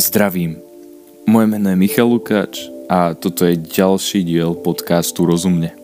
[0.00, 0.56] Zdravím.
[1.28, 5.76] Moje meno je Michal Lukáč a toto je ďalší diel podcastu Rozumne.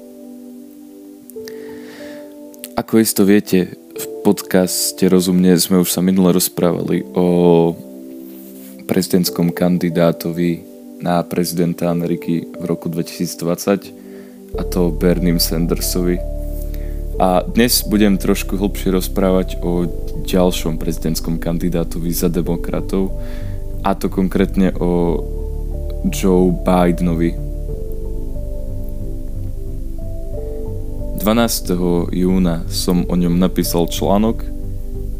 [2.81, 7.77] Ako isto viete, v podcaste Rozumne sme už sa minule rozprávali o
[8.89, 10.65] prezidentskom kandidátovi
[11.05, 16.17] na prezidenta Ameriky v roku 2020 a to Bernie Sandersovi.
[17.21, 19.85] A dnes budem trošku hlbšie rozprávať o
[20.25, 23.13] ďalšom prezidentskom kandidátovi za demokratov,
[23.87, 25.23] a to konkrétne o
[26.11, 27.39] Joe Bidenovi.
[31.23, 32.11] 12.
[32.11, 34.43] júna som o ňom napísal článok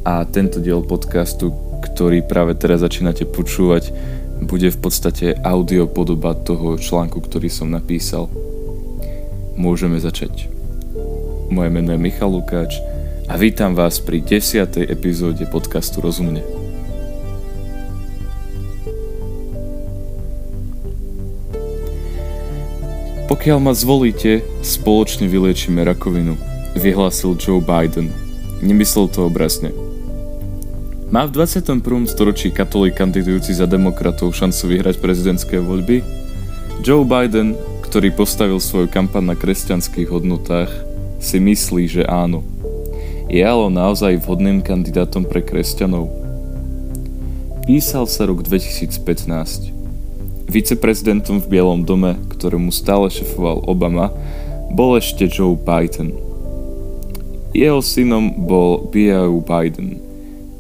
[0.03, 3.95] a tento diel podcastu, ktorý práve teraz začínate počúvať,
[4.43, 8.27] bude v podstate audio toho článku, ktorý som napísal.
[9.55, 10.51] Môžeme začať.
[11.55, 12.83] Moje meno je Michal Lukáč
[13.31, 14.91] a vítam vás pri 10.
[14.91, 16.66] epizóde podcastu Rozumne.
[23.37, 26.41] Pokiaľ ma zvolíte, spoločne vyliečíme rakovinu,
[26.73, 28.09] vyhlásil Joe Biden.
[28.65, 29.77] Nemyslel to obrazne.
[31.13, 31.85] Má v 21.
[32.09, 36.01] storočí katolík kandidujúci za demokratov šancu vyhrať prezidentské voľby?
[36.81, 37.53] Joe Biden,
[37.85, 40.73] ktorý postavil svoju kampaň na kresťanských hodnotách,
[41.21, 42.41] si myslí, že áno.
[43.29, 46.09] Je ale naozaj vhodným kandidátom pre kresťanov?
[47.69, 49.76] Písal sa rok 2015.
[50.47, 54.15] Viceprezidentom v Bielom dome, ktorému stále šefoval Obama,
[54.71, 56.15] bol ešte Joe Biden.
[57.51, 59.43] Jeho synom bol B.O.
[59.43, 59.99] Biden,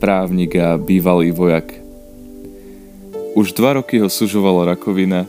[0.03, 1.71] právnik a bývalý vojak.
[3.39, 5.29] Už dva roky ho sužovala rakovina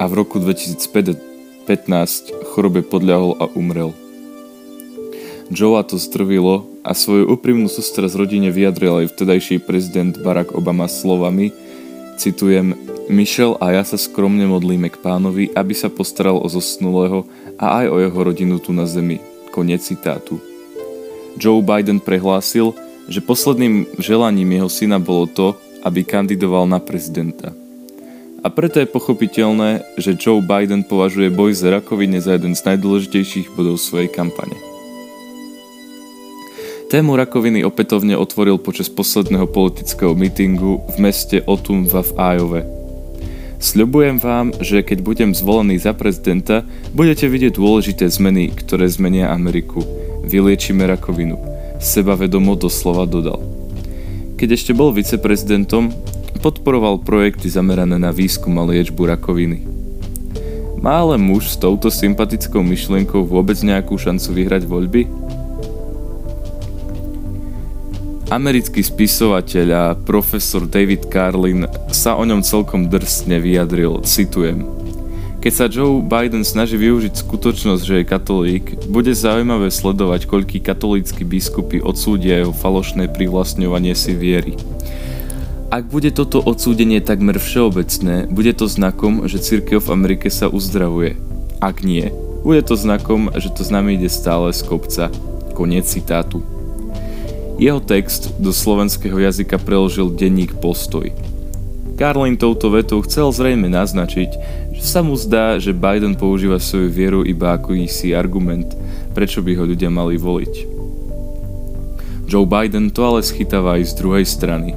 [0.00, 1.14] a v roku 2015
[2.50, 3.92] chorobe podľahol a umrel.
[5.48, 11.52] Joea to zdrvilo a svoju úprimnú z rodine vyjadril aj vtedajší prezident Barack Obama slovami,
[12.20, 12.76] citujem,
[13.08, 17.24] Michel a ja sa skromne modlíme k pánovi, aby sa postaral o zosnulého
[17.56, 19.16] a aj o jeho rodinu tu na zemi.
[19.48, 20.36] Konec citátu.
[21.40, 22.76] Joe Biden prehlásil,
[23.08, 27.56] že posledným želaním jeho syna bolo to, aby kandidoval na prezidenta.
[28.44, 33.56] A preto je pochopiteľné, že Joe Biden považuje boj za rakovine za jeden z najdôležitejších
[33.56, 34.54] bodov svojej kampane.
[36.92, 42.60] Tému rakoviny opätovne otvoril počas posledného politického mítingu v meste Otumva v Iowa,
[43.58, 46.62] Sľubujem vám, že keď budem zvolený za prezidenta,
[46.94, 49.82] budete vidieť dôležité zmeny, ktoré zmenia Ameriku.
[50.22, 51.34] Vyliečíme rakovinu.
[51.82, 53.42] Sebavedomo doslova dodal.
[54.38, 55.90] Keď ešte bol viceprezidentom,
[56.38, 59.66] podporoval projekty zamerané na výskum a liečbu rakoviny.
[60.78, 65.10] Má ale muž s touto sympatickou myšlienkou vôbec nejakú šancu vyhrať voľby?
[68.28, 74.68] Americký spisovateľ a profesor David Carlin sa o ňom celkom drsne vyjadril, citujem.
[75.40, 81.24] Keď sa Joe Biden snaží využiť skutočnosť, že je katolík, bude zaujímavé sledovať, koľký katolícky
[81.24, 84.60] biskupy odsúdia jeho falošné privlastňovanie si viery.
[85.72, 91.16] Ak bude toto odsúdenie takmer všeobecné, bude to znakom, že církev v Amerike sa uzdravuje.
[91.64, 92.12] Ak nie,
[92.44, 95.08] bude to znakom, že to s nami ide stále z kopca.
[95.56, 96.57] Koniec citátu.
[97.58, 101.10] Jeho text do slovenského jazyka preložil denník Postoj.
[101.98, 104.30] Karlin touto vetou chcel zrejme naznačiť,
[104.78, 108.70] že sa mu zdá, že Biden používa svoju vieru iba ako istý argument,
[109.10, 110.54] prečo by ho ľudia mali voliť.
[112.30, 114.70] Joe Biden to ale schytáva aj z druhej strany.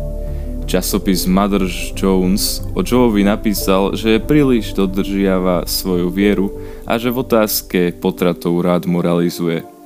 [0.66, 6.50] Časopis Mother Jones o Joeovi napísal, že príliš dodržiava svoju vieru
[6.90, 9.81] a že v otázke potratov rád moralizuje.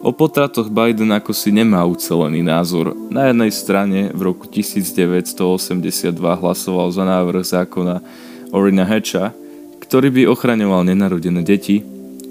[0.00, 2.96] O potratoch Biden ako si nemá ucelený názor.
[3.12, 8.00] Na jednej strane v roku 1982 hlasoval za návrh zákona
[8.48, 9.36] Orina Hatcha,
[9.84, 11.84] ktorý by ochraňoval nenarodené deti,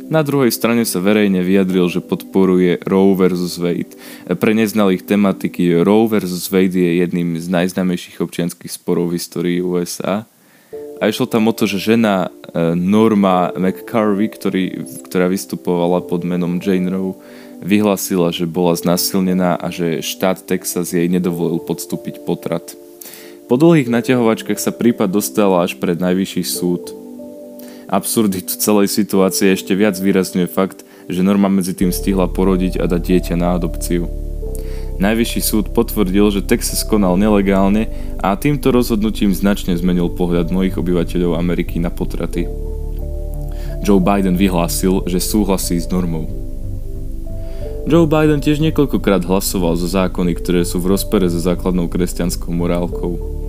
[0.09, 3.61] na druhej strane sa verejne vyjadril, že podporuje Roe vs.
[3.61, 3.93] Wade.
[4.25, 6.49] Pre neznalých tematiky Roe vs.
[6.49, 10.25] Wade je jedným z najznámejších občianských sporov v histórii USA.
[10.97, 14.63] A išlo tam o to, že žena e, Norma McCarvey, ktorý,
[15.05, 17.13] ktorá vystupovala pod menom Jane Roe,
[17.59, 22.75] vyhlasila, že bola znasilnená a že štát Texas jej nedovolil podstúpiť potrat.
[23.49, 26.93] Po dlhých naťahovačkách sa prípad dostala až pred najvyšší súd.
[27.89, 33.01] Absurditu celej situácie ešte viac výrazňuje fakt, že Norma medzi tým stihla porodiť a dať
[33.01, 34.05] dieťa na adopciu.
[35.01, 37.89] Najvyšší súd potvrdil, že Texas konal nelegálne
[38.21, 42.45] a týmto rozhodnutím značne zmenil pohľad mnohých obyvateľov Ameriky na potraty.
[43.81, 46.38] Joe Biden vyhlásil, že súhlasí s normou.
[47.87, 53.39] Joe Biden tiež niekoľkokrát hlasoval za zákony, ktoré sú v rozpere so základnou kresťanskou morálkou.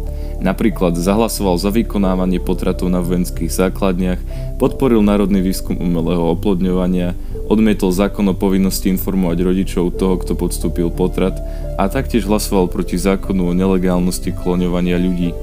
[0.40, 4.22] Napríklad zahlasoval za vykonávanie potratov na vojenských základniach,
[4.56, 7.12] podporil národný výskum umelého oplodňovania,
[7.50, 11.36] odmietol zákon o povinnosti informovať rodičov toho, kto podstúpil potrat
[11.76, 15.36] a taktiež hlasoval proti zákonu o nelegálnosti kloňovania ľudí.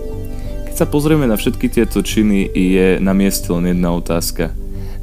[0.72, 4.50] Keď sa pozrieme na všetky tieto činy, je na mieste len jedna otázka.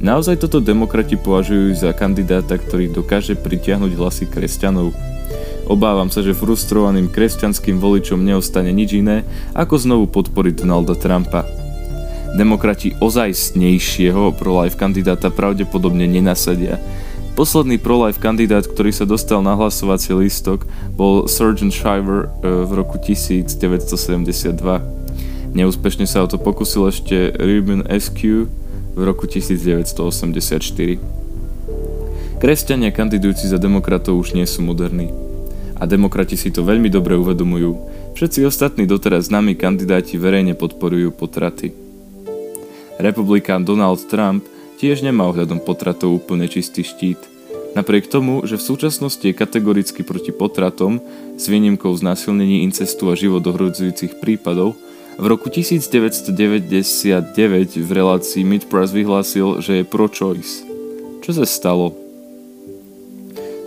[0.05, 4.93] Naozaj toto demokrati považujú za kandidáta, ktorý dokáže pritiahnuť hlasy kresťanov?
[5.65, 9.25] Obávam sa, že frustrovaným kresťanským voličom neostane nič iné,
[9.56, 11.49] ako znovu podporiť Donalda Trumpa.
[12.37, 16.77] Demokrati ozajstnejšieho pro-life kandidáta pravdepodobne nenasadia.
[17.33, 20.69] Posledný pro-life kandidát, ktorý sa dostal na hlasovací lístok,
[21.00, 24.53] bol Sergeant Shiver e, v roku 1972.
[25.57, 28.53] Neúspešne sa o to pokusil ešte Ruben SQ
[28.94, 31.02] v roku 1984.
[32.38, 35.11] Kresťania kandidujúci za demokratov už nie sú moderní
[35.75, 37.70] a demokrati si to veľmi dobre uvedomujú.
[38.14, 41.75] Všetci ostatní doteraz známi kandidáti verejne podporujú potraty.
[43.02, 44.46] Republikán Donald Trump
[44.79, 47.19] tiež nemá ohľadom potratov úplne čistý štít.
[47.75, 51.02] Napriek tomu, že v súčasnosti je kategoricky proti potratom,
[51.35, 54.79] s výnimkou znásilnení incestu a život ohrozujúcich prípadov,
[55.14, 57.31] v roku 1999
[57.78, 60.66] v relácii Mid Price vyhlásil, že je pro-choice.
[61.22, 61.94] Čo sa stalo?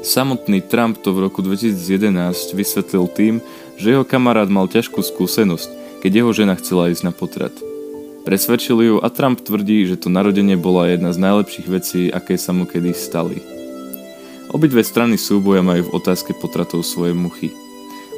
[0.04, 3.40] Samotný Trump to v roku 2011 vysvetlil tým,
[3.80, 7.56] že jeho kamarát mal ťažkú skúsenosť, keď jeho žena chcela ísť na potrat.
[8.28, 12.52] Presvedčil ju a Trump tvrdí, že to narodenie bola jedna z najlepších vecí, aké sa
[12.52, 13.40] mu kedy stali.
[14.52, 17.56] Obidve strany súboja majú v otázke potratov svoje muchy.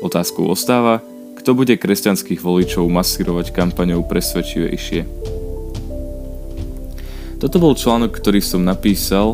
[0.01, 1.01] Otázkou ostáva,
[1.50, 5.01] kto bude kresťanských voličov masírovať kampaňou presvedčivejšie.
[7.42, 9.34] Toto bol článok, ktorý som napísal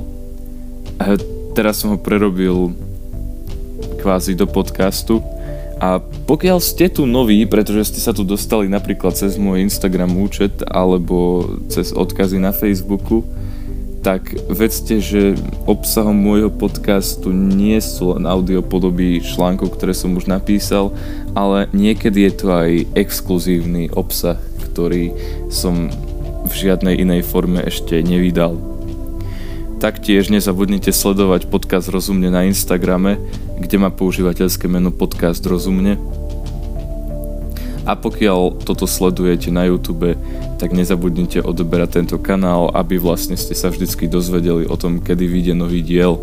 [1.59, 2.71] teraz som ho prerobil
[3.99, 5.19] kvázi do podcastu
[5.83, 10.63] a pokiaľ ste tu noví, pretože ste sa tu dostali napríklad cez môj Instagram účet
[10.71, 13.27] alebo cez odkazy na Facebooku,
[14.05, 15.33] tak vedzte, že
[15.65, 20.93] obsahom môjho podcastu nie sú len audiopodobí článkov, ktoré som už napísal,
[21.33, 25.09] ale niekedy je to aj exkluzívny obsah, ktorý
[25.49, 25.89] som
[26.45, 28.61] v žiadnej inej forme ešte nevydal.
[29.81, 33.17] Taktiež nezabudnite sledovať podcast Rozumne na Instagrame,
[33.57, 35.97] kde má používateľské meno podcast Rozumne.
[37.85, 40.17] A pokiaľ toto sledujete na YouTube,
[40.57, 45.53] tak nezabudnite odoberať tento kanál, aby vlastne ste sa vždycky dozvedeli o tom, kedy vyjde
[45.53, 46.17] nový diel.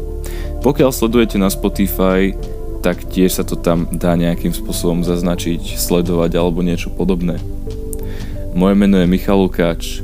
[0.67, 2.35] Pokiaľ sledujete na Spotify,
[2.83, 7.39] tak tiež sa to tam dá nejakým spôsobom zaznačiť, sledovať alebo niečo podobné.
[8.59, 10.03] Moje meno je Michal Lukáč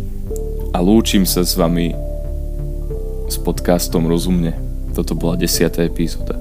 [0.70, 1.90] a lúčim sa s vami
[3.26, 4.54] s podcastom Rozumne.
[4.94, 6.37] Toto bola desiatá epizóda.